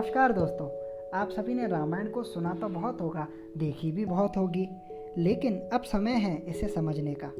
[0.00, 0.66] नमस्कार दोस्तों,
[1.18, 3.26] आप सभी ने रामायण को सुना तो बहुत होगा,
[3.58, 4.68] देखी भी बहुत होगी,
[5.18, 7.30] लेकिन अब समय है इसे समझने का।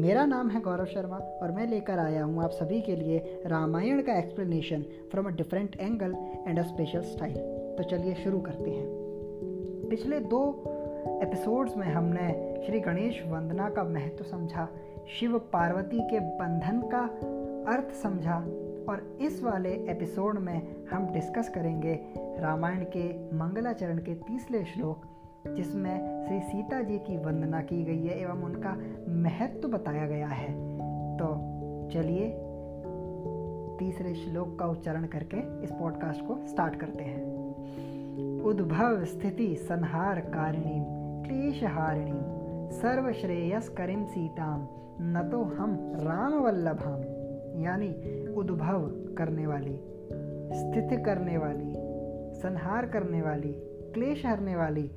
[0.00, 4.02] मेरा नाम है गौरव शर्मा और मैं लेकर आया हूँ आप सभी के लिए रामायण
[4.02, 6.14] का explanation from a different angle
[6.48, 7.36] and a special style
[7.78, 10.44] तो चलिए शुरू करते हैं। पिछले दो
[11.22, 12.28] एपिसोड्स में हमने
[12.66, 14.68] श्री गणेश वंदना का महत्व समझा,
[15.20, 17.04] शिव पार्वती के बंधन का
[17.72, 18.44] अर्थ समझा
[18.88, 25.02] और इस वाले एपिसोड में हम डिस्कस करेंगे रामायण के मंगलाचरण के तीसरे श्लोक,
[25.56, 28.76] जिसमें श्री सीता जी की वंदना की गई है एवं उनका
[29.08, 30.52] महत्व बताया गया है।
[31.16, 31.26] तो
[31.90, 32.30] चलिए,
[33.78, 37.38] तीसरे श्लोक का उच्चारण करके इस पॉडकास्ट को स्टार्ट करते हैं।
[38.42, 40.84] उद्भव स्थिति संहार कारिणी
[41.28, 42.38] क्लेश हारिणी
[42.76, 44.68] सर्वश्रेयस करिम सीताम
[45.00, 47.07] न तो हम राम वल्लभाम
[47.64, 47.88] यानी
[48.32, 48.86] उद्भव
[49.18, 49.76] करने वाली,
[50.54, 51.72] स्थिति करने वाली,
[52.38, 53.52] संहार करने वाली,
[53.94, 54.90] क्लेश हरने वाली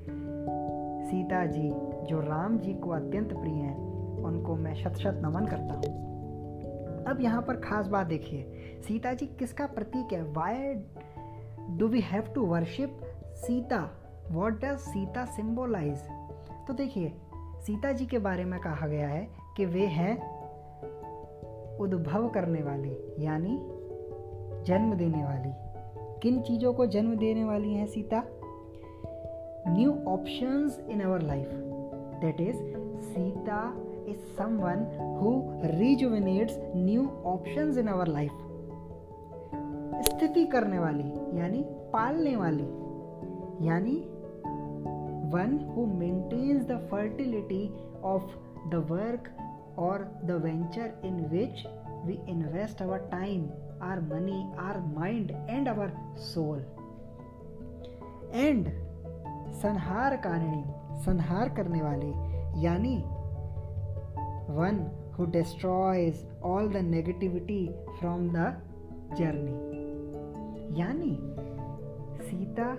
[1.02, 1.70] सीता जी,
[2.08, 3.78] जो राम जी को अत्यंत प्रिय हैं,
[4.24, 6.10] उनको मैं शत शत नमन करता हूँ।
[7.06, 8.52] अब यहाँ पर खास बात देखिए,
[8.88, 10.22] सीता जी किसका प्रतीक है?
[10.24, 10.74] Why
[11.78, 13.02] do we have to worship
[13.36, 13.90] Sita?
[14.32, 15.98] What does Sita symbolize
[16.68, 17.14] तो देखिए,
[17.62, 20.41] सीता जी के बारे में कहा गया है कि वे हैं
[21.80, 23.58] उद्भव करने वाली, यानी
[24.64, 25.52] जन्म देने वाली।
[26.20, 28.24] किन चीज़ों को जन्म देने वाली हैं Sita?
[29.68, 31.50] New options in our life
[32.22, 32.58] that is
[33.02, 33.62] Sita
[34.08, 34.86] is someone
[35.22, 35.32] who
[35.78, 38.32] rejuvenates new options in our life
[40.06, 41.64] स्थिति करने वाली, यानी
[41.94, 42.68] पालने वाली,
[43.68, 43.96] यानी
[45.34, 47.64] one who maintains the fertility
[48.04, 48.26] of
[48.70, 49.30] the work
[49.78, 51.66] or the venture in which
[52.06, 56.60] we invest our time, our money, our mind, and our soul.
[58.34, 58.72] And
[59.62, 60.64] संहार कारिणी
[61.06, 62.12] संहार करने वाले
[62.62, 62.96] यानी
[64.58, 64.80] one
[65.18, 67.66] who destroys all the negativity
[68.00, 68.46] from the
[69.20, 71.14] journey यानी
[72.30, 72.74] सीता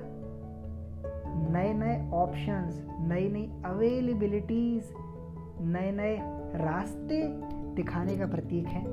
[1.52, 4.92] नए नए options नई नई अवेलेबिलिटीज
[5.74, 6.16] नए नए
[6.54, 7.22] रास्ते
[7.74, 8.86] दिखाने का प्रतीक है।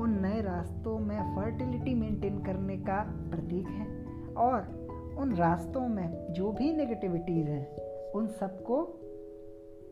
[0.00, 4.04] उन नए रास्तों में फर्टिलिटी मेंटेन करने का प्रतीक है
[4.34, 4.80] और
[5.18, 7.76] उन रास्तों में जो भी नेगेटिविटीज़ हैं,
[8.12, 9.00] उन सबको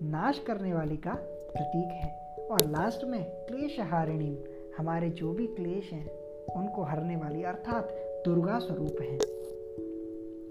[0.03, 1.15] नाश करने वाली का
[1.55, 4.45] प्रतीक है। और लास्ट में क्लेश हारिणी
[4.79, 6.11] हमारे जो भी क्लेश हैं,
[6.57, 7.89] उनको हरने वाली अर्थात
[8.25, 9.15] दुर्गा स्वरूप है।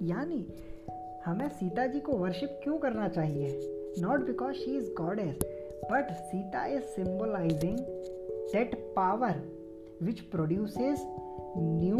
[0.07, 0.53] यानी
[1.25, 3.59] हमें सीता जी को वर्शिप क्यों करना चाहिए?
[3.99, 7.79] Not because she is goddess but Sita is symbolizing
[8.53, 9.41] that power
[10.03, 11.03] which produces
[11.57, 11.97] new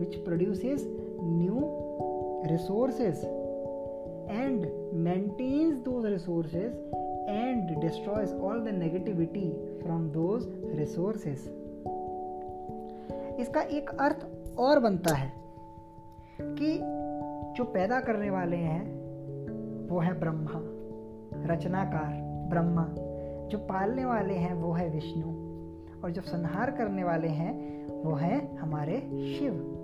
[0.00, 0.84] which produces
[1.22, 1.60] new
[2.50, 3.24] resources
[4.30, 6.72] and maintains those resources
[7.28, 11.50] and destroys all the negativity from those resources
[13.40, 14.26] इसका एक अर्थ
[14.58, 15.32] और बनता है
[16.40, 16.78] कि
[17.56, 18.82] जो पैदा करने वाले हैं,
[19.88, 20.77] वो है ब्रह्मा।
[21.46, 22.14] रचनाकार,
[22.50, 22.94] ब्रह्मा,
[23.48, 25.48] जो पालने वाले हैं वो है विष्णु,
[26.04, 28.96] और जो संहार करने वाले हैं वो है हमारे
[29.38, 29.74] शिव।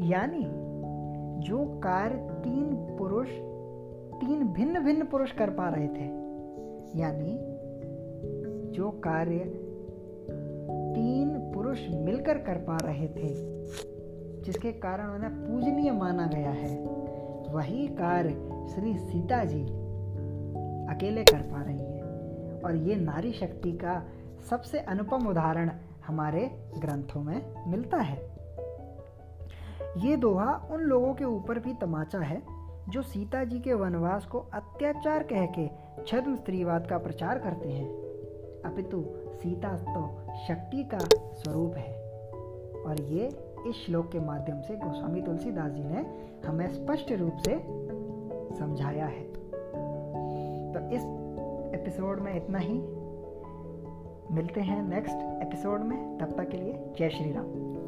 [0.00, 0.44] यानी
[1.48, 3.28] जो कार्य तीन पुरुष,
[4.20, 6.06] तीन भिन्न भिन्न पुरुष कर पा रहे थे,
[7.00, 7.38] यानी
[8.72, 9.38] जो कार्य
[10.94, 13.34] तीन पुरुष मिलकर कर पा रहे थे,
[14.42, 16.84] जिसके कारण उन्हें पूजनीय माना गया है,
[17.52, 18.30] वही कार्य
[18.74, 19.81] श्री सीता जी
[20.94, 22.02] अकेले कर पा रही है।
[22.64, 24.02] और ये नारी शक्ति का
[24.50, 25.70] सबसे अनुपम उदाहरण
[26.06, 28.32] हमारे ग्रंथों में मिलता है।
[29.96, 32.42] ये दोहा उन लोगों के ऊपर भी तमाचा है,
[32.88, 35.68] जो सीता जी के वनवास को अत्याचार कह के
[36.06, 37.88] छद्म स्त्रीवाद का प्रचार करते हैं।
[38.62, 39.04] अपितु
[39.42, 40.02] सीता तो
[40.48, 40.98] शक्ति का
[41.34, 42.02] स्वरूप है।
[42.82, 43.28] और ये
[43.66, 46.04] इस श्लोक के माध्यम से गोस्वामी तुलसीदास जी ने
[46.46, 47.58] हमें स्पष्ट रूप से
[48.58, 49.22] समझाया है।
[50.74, 51.02] तो इस
[51.80, 53.02] एपिसोड में इतना ही।
[54.34, 57.81] मिलते हैं नेक्स्ट एपिसोड में। तब तक के लिए जय श्री राम।